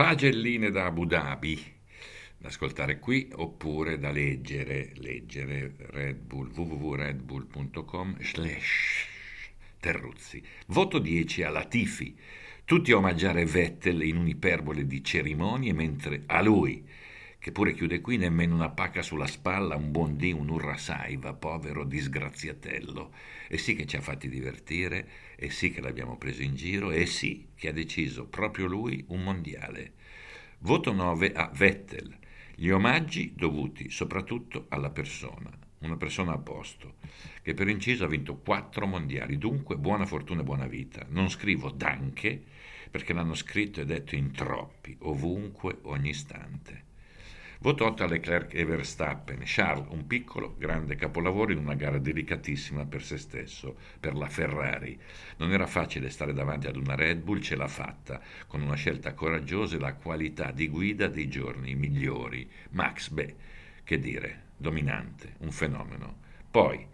Pagelline 0.00 0.70
da 0.70 0.86
Abu 0.86 1.04
Dhabi, 1.04 1.62
da 2.38 2.48
ascoltare 2.48 2.98
qui 2.98 3.28
oppure 3.34 3.98
da 3.98 4.10
leggere, 4.10 4.92
leggere 4.94 5.74
Red 5.76 6.16
Bull, 6.20 6.50
www.redbull.com 6.54 8.16
slash 8.22 9.06
Terruzzi. 9.78 10.42
Voto 10.68 10.98
10 11.00 11.42
alla 11.42 11.66
Tifi, 11.66 12.16
tutti 12.64 12.92
a 12.92 12.96
omaggiare 12.96 13.44
Vettel 13.44 14.00
in 14.00 14.16
un'iperbole 14.16 14.86
di 14.86 15.04
cerimonie, 15.04 15.74
mentre 15.74 16.22
a 16.24 16.40
lui, 16.40 16.82
che 17.40 17.52
pure 17.52 17.72
chiude 17.72 18.02
qui, 18.02 18.18
nemmeno 18.18 18.54
una 18.54 18.68
pacca 18.68 19.00
sulla 19.00 19.26
spalla, 19.26 19.74
un 19.74 19.90
buon 19.90 20.18
dì, 20.18 20.30
un 20.30 20.50
urra 20.50 20.76
saiva, 20.76 21.32
povero 21.32 21.84
disgraziatello. 21.84 23.14
E 23.48 23.56
sì 23.56 23.74
che 23.74 23.86
ci 23.86 23.96
ha 23.96 24.02
fatti 24.02 24.28
divertire, 24.28 25.08
e 25.36 25.48
sì 25.48 25.70
che 25.70 25.80
l'abbiamo 25.80 26.18
preso 26.18 26.42
in 26.42 26.54
giro, 26.54 26.90
e 26.90 27.06
sì 27.06 27.48
che 27.54 27.68
ha 27.68 27.72
deciso 27.72 28.26
proprio 28.26 28.66
lui 28.66 29.02
un 29.08 29.22
mondiale. 29.22 29.94
Voto 30.58 30.92
9 30.92 31.32
a 31.32 31.50
Vettel. 31.54 32.14
Gli 32.54 32.68
omaggi 32.68 33.32
dovuti 33.34 33.88
soprattutto 33.88 34.66
alla 34.68 34.90
persona, 34.90 35.50
una 35.78 35.96
persona 35.96 36.34
a 36.34 36.38
posto, 36.38 36.96
che 37.40 37.54
per 37.54 37.68
inciso 37.68 38.04
ha 38.04 38.08
vinto 38.08 38.36
quattro 38.36 38.86
mondiali, 38.86 39.38
dunque 39.38 39.78
buona 39.78 40.04
fortuna 40.04 40.42
e 40.42 40.44
buona 40.44 40.66
vita. 40.66 41.06
Non 41.08 41.30
scrivo 41.30 41.70
danche, 41.70 42.38
perché 42.90 43.14
l'hanno 43.14 43.34
scritto 43.34 43.80
e 43.80 43.86
detto 43.86 44.14
in 44.14 44.30
troppi, 44.32 44.94
ovunque, 45.00 45.78
ogni 45.84 46.10
istante. 46.10 46.88
Voto 47.62 47.84
8 47.84 48.04
a 48.04 48.06
Leclerc 48.06 48.54
e 48.54 48.64
Verstappen. 48.64 49.42
Charles, 49.44 49.88
un 49.90 50.06
piccolo, 50.06 50.54
grande 50.56 50.96
capolavoro 50.96 51.52
in 51.52 51.58
una 51.58 51.74
gara 51.74 51.98
delicatissima 51.98 52.86
per 52.86 53.02
se 53.02 53.18
stesso, 53.18 53.76
per 54.00 54.14
la 54.14 54.28
Ferrari. 54.28 54.98
Non 55.36 55.52
era 55.52 55.66
facile 55.66 56.08
stare 56.08 56.32
davanti 56.32 56.68
ad 56.68 56.76
una 56.76 56.94
Red 56.94 57.20
Bull, 57.20 57.40
ce 57.40 57.56
l'ha 57.56 57.68
fatta, 57.68 58.18
con 58.46 58.62
una 58.62 58.76
scelta 58.76 59.12
coraggiosa 59.12 59.76
e 59.76 59.78
la 59.78 59.92
qualità 59.92 60.52
di 60.52 60.68
guida 60.68 61.06
dei 61.08 61.28
giorni 61.28 61.74
migliori. 61.74 62.48
Max, 62.70 63.10
beh, 63.10 63.34
che 63.84 63.98
dire, 63.98 64.44
dominante, 64.56 65.34
un 65.40 65.50
fenomeno. 65.50 66.16
Poi, 66.50 66.86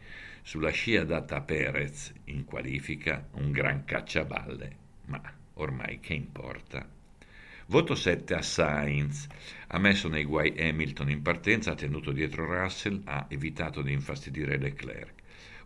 sulla 0.43 0.71
scia 0.71 1.05
data 1.05 1.37
a 1.37 1.43
Perez, 1.43 2.13
in 2.25 2.45
qualifica, 2.45 3.25
un 3.35 3.53
gran 3.53 3.85
cacciaballe. 3.85 4.77
Ma 5.05 5.23
ormai 5.55 6.01
che 6.01 6.15
importa? 6.15 6.96
Voto 7.69 7.97
7 7.97 8.33
a 8.33 8.43
Sainz. 8.43 9.27
Ha 9.67 9.79
messo 9.79 10.09
nei 10.09 10.23
guai 10.23 10.55
Hamilton 10.57 11.11
in 11.11 11.21
partenza, 11.21 11.73
ha 11.73 11.75
tenuto 11.75 12.13
dietro 12.13 12.47
Russell, 12.47 13.03
ha 13.07 13.27
evitato 13.29 13.83
di 13.83 13.93
infastidire 13.93 14.57
Leclerc. 14.57 15.15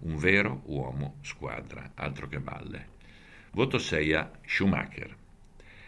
Un 0.01 0.17
vero 0.17 0.63
uomo 0.65 1.17
squadra, 1.21 1.93
altro 1.97 2.27
che 2.27 2.41
balle. 2.41 2.89
Voto 3.51 3.77
6 3.77 4.13
a 4.15 4.31
Schumacher. 4.47 5.15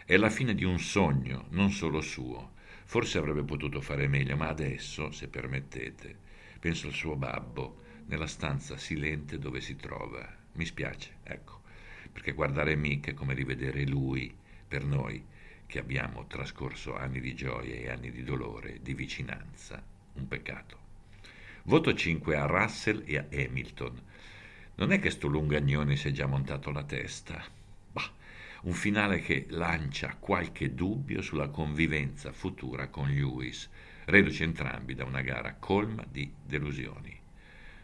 È 0.05 0.15
la 0.17 0.29
fine 0.29 0.53
di 0.53 0.63
un 0.63 0.77
sogno, 0.77 1.47
non 1.49 1.71
solo 1.71 1.99
suo. 1.99 2.51
Forse 2.83 3.17
avrebbe 3.17 3.43
potuto 3.43 3.81
fare 3.81 4.07
meglio, 4.07 4.35
ma 4.35 4.49
adesso, 4.49 5.09
se 5.09 5.27
permettete, 5.27 6.15
penso 6.59 6.85
al 6.85 6.93
suo 6.93 7.15
babbo, 7.15 7.81
nella 8.05 8.27
stanza 8.27 8.77
silente 8.77 9.39
dove 9.39 9.61
si 9.61 9.75
trova. 9.75 10.31
Mi 10.51 10.65
spiace, 10.65 11.15
ecco, 11.23 11.61
perché 12.11 12.33
guardare 12.33 12.75
Mick 12.75 13.07
è 13.07 13.13
come 13.15 13.33
rivedere 13.33 13.83
lui, 13.87 14.31
per 14.67 14.85
noi, 14.85 15.31
che 15.65 15.79
abbiamo 15.79 16.27
trascorso 16.27 16.95
anni 16.95 17.19
di 17.19 17.33
gioia 17.33 17.75
e 17.75 17.89
anni 17.89 18.11
di 18.11 18.23
dolore, 18.23 18.79
di 18.81 18.93
vicinanza, 18.93 19.81
un 20.13 20.27
peccato. 20.27 20.77
Voto 21.63 21.93
5 21.93 22.35
a 22.35 22.45
Russell 22.45 23.03
e 23.05 23.17
a 23.17 23.25
Hamilton. 23.31 24.01
Non 24.75 24.91
è 24.91 24.99
che 24.99 25.09
sto 25.09 25.27
lungagnone 25.27 25.95
si 25.95 26.09
è 26.09 26.11
già 26.11 26.25
montato 26.25 26.71
la 26.71 26.83
testa. 26.83 27.43
Bah, 27.91 28.11
un 28.63 28.73
finale 28.73 29.19
che 29.19 29.45
lancia 29.49 30.15
qualche 30.19 30.73
dubbio 30.73 31.21
sulla 31.21 31.49
convivenza 31.49 32.31
futura 32.33 32.89
con 32.89 33.09
Lewis, 33.09 33.69
reduci 34.05 34.43
entrambi 34.43 34.93
da 34.93 35.05
una 35.05 35.21
gara 35.21 35.55
colma 35.55 36.03
di 36.09 36.31
delusioni. 36.43 37.17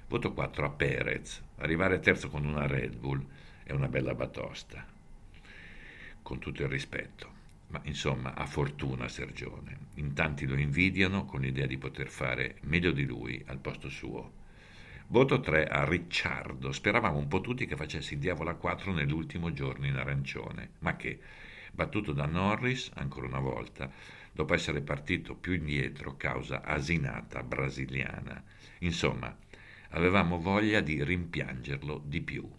Voto 0.10 0.34
4 0.34 0.66
a 0.66 0.70
Perez. 0.72 1.42
Arrivare 1.58 2.00
terzo 2.00 2.30
con 2.30 2.44
una 2.44 2.66
Red 2.66 2.96
Bull 2.96 3.26
è 3.64 3.72
una 3.72 3.88
bella 3.88 4.16
batosta. 4.16 4.84
Con 6.22 6.40
tutto 6.40 6.64
il 6.64 6.70
rispetto. 6.70 7.39
Ma 7.70 7.82
insomma, 7.84 8.34
ha 8.34 8.46
fortuna 8.46 9.08
Sergione. 9.08 9.78
In 9.96 10.14
tanti 10.14 10.48
lo 10.48 10.58
invidiano 10.58 11.26
con 11.26 11.42
l'idea 11.42 11.68
di 11.68 11.78
poter 11.78 12.08
fare 12.10 12.58
meglio 12.62 12.92
di 12.92 13.06
lui 13.06 13.44
al 13.46 13.60
posto 13.60 13.90
suo. 13.90 14.34
Voto 15.08 15.40
3 15.40 15.68
a 15.68 15.86
Ricciardo. 15.86 16.72
Speravamo 16.72 17.18
un 17.18 17.28
po' 17.28 17.42
tutti 17.42 17.68
che 17.68 17.76
facesse 17.76 18.16
il 18.16 18.20
diavolo 18.20 18.50
a 18.50 18.56
4 18.56 18.92
nell'ultimo 18.92 19.54
giorno 19.54 19.86
in 19.86 19.96
arancione, 19.96 20.72
ma 20.80 20.96
che, 20.96 21.20
battuto 21.72 22.12
da 22.12 22.26
Norris 22.26 22.90
ancora 22.96 23.28
una 23.28 23.40
volta, 23.40 23.92
dopo 24.32 24.56
essere 24.56 24.82
partito 24.82 25.36
più 25.36 25.54
indietro 25.54 26.16
causa 26.18 26.64
asinata 26.64 27.44
brasiliana. 27.44 28.44
Insomma, 28.80 29.36
avevamo 29.90 30.40
voglia 30.40 30.80
di 30.82 31.04
rimpiangerlo 31.04 32.02
di 32.04 32.22
più. 32.22 32.50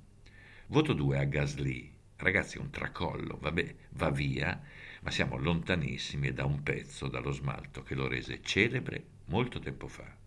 Voto 0.68 0.92
2 0.92 1.18
a 1.18 1.24
Gasly. 1.24 1.92
Ragazzi, 2.16 2.58
un 2.58 2.70
tracollo, 2.70 3.38
vabbè, 3.40 3.74
va 3.90 4.10
via 4.10 4.60
ma 5.00 5.10
siamo 5.10 5.36
lontanissimi 5.36 6.32
da 6.32 6.44
un 6.44 6.62
pezzo 6.62 7.08
dallo 7.08 7.32
smalto 7.32 7.82
che 7.82 7.94
lo 7.94 8.06
rese 8.06 8.42
celebre 8.42 9.04
molto 9.26 9.58
tempo 9.58 9.88
fa. 9.88 10.18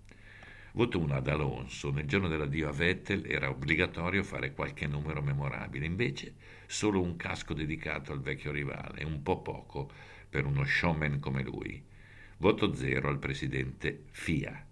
Voto 0.76 1.00
1 1.00 1.14
ad 1.14 1.28
Alonso, 1.28 1.92
nel 1.92 2.08
giorno 2.08 2.28
dell'addio 2.28 2.68
a 2.68 2.72
Vettel 2.72 3.30
era 3.30 3.50
obbligatorio 3.50 4.24
fare 4.24 4.54
qualche 4.54 4.88
numero 4.88 5.22
memorabile, 5.22 5.86
invece 5.86 6.34
solo 6.66 7.00
un 7.00 7.16
casco 7.16 7.54
dedicato 7.54 8.12
al 8.12 8.22
vecchio 8.22 8.52
rivale, 8.52 9.04
un 9.04 9.22
po' 9.22 9.42
poco 9.44 9.92
per 10.28 10.46
uno 10.46 10.66
showman 10.66 11.20
come 11.20 11.44
lui. 11.44 11.80
Voto 12.38 12.74
0 12.74 13.08
al 13.08 13.20
presidente 13.20 14.06
FIA. 14.10 14.66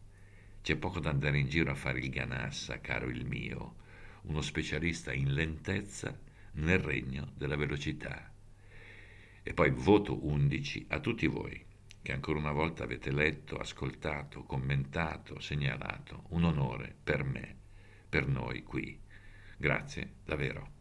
C'è 0.64 0.76
poco 0.76 1.00
da 1.00 1.12
andare 1.12 1.38
in 1.38 1.48
giro 1.48 1.70
a 1.70 1.76
fare 1.76 2.00
il 2.00 2.10
ganassa, 2.10 2.82
caro 2.82 3.08
il 3.08 3.26
mio, 3.26 3.76
uno 4.24 4.42
specialista 4.42 5.14
in 5.14 5.34
lentezza 5.34 6.18
nel 6.54 6.80
regno 6.80 7.32
della 7.36 7.56
velocità. 7.56 8.32
E 9.44 9.54
poi 9.54 9.72
voto 9.72 10.26
11 10.26 10.86
a 10.90 11.00
tutti 11.00 11.28
voi 11.28 11.66
che 12.02 12.14
ancora 12.14 12.40
una 12.40 12.52
volta 12.52 12.84
avete 12.84 13.12
letto, 13.12 13.58
ascoltato, 13.58 14.44
commentato, 14.44 15.40
segnalato. 15.40 16.24
Un 16.30 16.46
onore 16.46 16.96
per 17.04 17.24
me, 17.24 17.56
per 18.10 18.28
noi 18.28 18.64
qui. 18.64 19.00
Grazie 19.58 20.16
davvero. 20.24 20.81